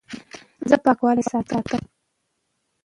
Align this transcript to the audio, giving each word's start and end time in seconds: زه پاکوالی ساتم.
زه 0.69 0.75
پاکوالی 0.85 1.23
ساتم. 1.31 1.83